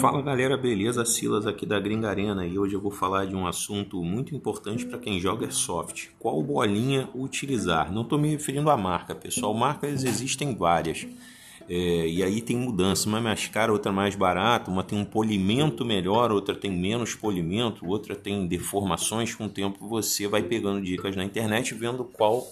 [0.00, 1.04] Fala galera, beleza?
[1.04, 4.84] Silas aqui da Gringa Arena e hoje eu vou falar de um assunto muito importante
[4.84, 6.10] para quem joga Airsoft.
[6.18, 7.92] Qual bolinha utilizar?
[7.92, 9.54] Não estou me referindo à marca, pessoal.
[9.54, 11.06] Marcas existem várias.
[11.68, 15.04] É, e aí tem mudança, uma é mais cara, outra mais barata, uma tem um
[15.04, 19.34] polimento melhor, outra tem menos polimento, outra tem deformações.
[19.34, 22.46] Com o tempo você vai pegando dicas na internet vendo qual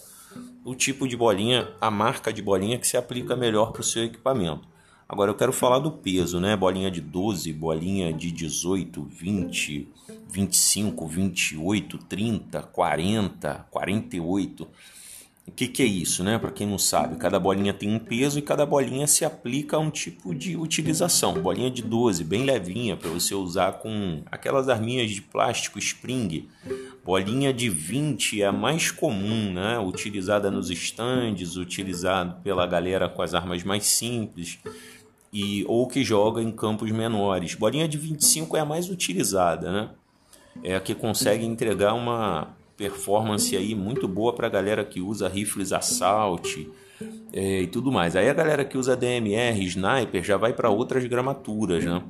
[0.65, 4.05] o tipo de bolinha, a marca de bolinha que se aplica melhor para o seu
[4.05, 4.72] equipamento.
[5.13, 6.57] Agora eu quero falar do peso, né?
[6.57, 9.87] Bolinha de 12, bolinha de 18, 20,
[10.27, 14.69] 25, 28, 30, 40, 48.
[15.47, 16.39] O que, que é isso, né?
[16.39, 19.81] Para quem não sabe, cada bolinha tem um peso e cada bolinha se aplica a
[19.81, 21.35] um tipo de utilização.
[21.35, 26.49] Bolinha de 12, bem levinha, para você usar com aquelas arminhas de plástico spring.
[27.05, 29.79] Bolinha de 20 é a mais comum, né?
[29.79, 34.59] Utilizada nos estandes, utilizado pela galera com as armas mais simples
[35.33, 37.55] e ou que joga em campos menores.
[37.55, 39.91] Bolinha de 25 é a mais utilizada, né?
[40.63, 45.29] É a que consegue entregar uma performance aí muito boa para a galera que usa
[45.29, 46.71] rifles assault
[47.33, 48.15] é, e tudo mais.
[48.17, 52.03] Aí a galera que usa DMR, sniper, já vai para outras gramaturas, né?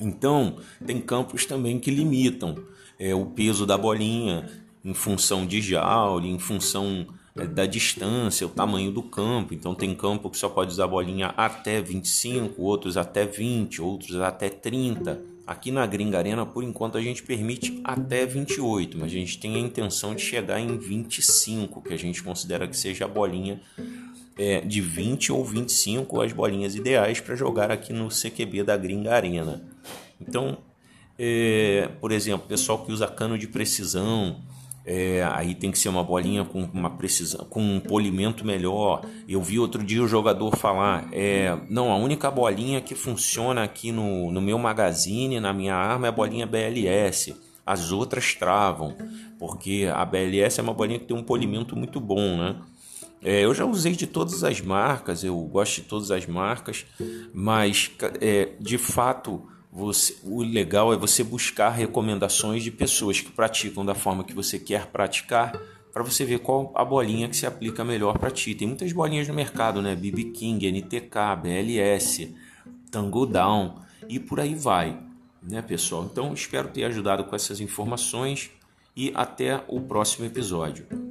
[0.00, 0.56] Então,
[0.86, 2.54] tem campos também que limitam
[2.98, 4.48] é, o peso da bolinha
[4.84, 7.06] em função de joule, em função
[7.46, 9.54] da distância, o tamanho do campo.
[9.54, 14.48] Então tem campo que só pode usar bolinha até 25, outros até 20, outros até
[14.48, 15.20] 30.
[15.46, 19.56] Aqui na Gringa Arena, por enquanto, a gente permite até 28, mas a gente tem
[19.56, 23.58] a intenção de chegar em 25, que a gente considera que seja a bolinha
[24.36, 29.14] é, de 20 ou 25, as bolinhas ideais para jogar aqui no CQB da Gringa
[29.14, 29.62] Arena.
[30.20, 30.58] Então,
[31.18, 34.42] é, por exemplo, pessoal que usa cano de precisão,
[34.90, 39.04] é, aí tem que ser uma bolinha com uma precisão, com um polimento melhor.
[39.28, 43.92] Eu vi outro dia o jogador falar: é, não, a única bolinha que funciona aqui
[43.92, 47.36] no, no meu magazine, na minha arma, é a bolinha BLS.
[47.66, 48.96] As outras travam,
[49.38, 52.56] porque a BLS é uma bolinha que tem um polimento muito bom, né?
[53.22, 56.86] É, eu já usei de todas as marcas, eu gosto de todas as marcas,
[57.34, 57.90] mas
[58.22, 63.94] é, de fato você, o legal é você buscar recomendações de pessoas que praticam da
[63.94, 65.52] forma que você quer praticar
[65.92, 68.54] para você ver qual a bolinha que se aplica melhor para ti.
[68.54, 69.94] Tem muitas bolinhas no mercado, né?
[69.94, 72.34] BB King, NTK, BLS,
[72.90, 73.76] Tango Down
[74.08, 74.98] e por aí vai,
[75.42, 76.08] né, pessoal?
[76.10, 78.50] Então espero ter ajudado com essas informações
[78.96, 81.07] e até o próximo episódio.